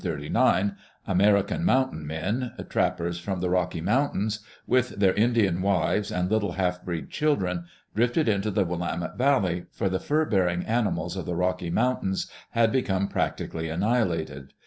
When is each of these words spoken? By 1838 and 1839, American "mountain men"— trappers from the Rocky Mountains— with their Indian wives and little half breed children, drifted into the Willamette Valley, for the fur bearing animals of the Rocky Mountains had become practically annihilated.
By 0.03 0.09
1838 0.09 0.77
and 1.05 1.19
1839, 1.19 1.29
American 1.29 1.63
"mountain 1.63 2.07
men"— 2.07 2.65
trappers 2.71 3.19
from 3.19 3.39
the 3.39 3.51
Rocky 3.51 3.81
Mountains— 3.81 4.39
with 4.73 4.99
their 4.99 5.13
Indian 5.13 5.61
wives 5.61 6.11
and 6.11 6.27
little 6.31 6.53
half 6.53 6.83
breed 6.83 7.11
children, 7.11 7.65
drifted 7.95 8.27
into 8.27 8.49
the 8.49 8.65
Willamette 8.65 9.15
Valley, 9.19 9.67
for 9.71 9.89
the 9.89 9.99
fur 9.99 10.25
bearing 10.25 10.63
animals 10.65 11.15
of 11.15 11.27
the 11.27 11.35
Rocky 11.35 11.69
Mountains 11.69 12.25
had 12.53 12.71
become 12.71 13.09
practically 13.09 13.69
annihilated. 13.69 14.53